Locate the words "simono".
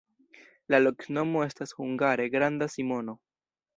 2.77-3.17